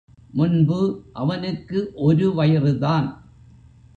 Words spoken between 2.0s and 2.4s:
ஒரு